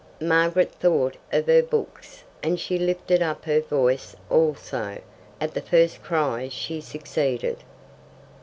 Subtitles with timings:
[0.19, 4.97] Margaret thought of her books, and she lifted up her voice also.
[5.39, 7.57] At the first cry she succeeded.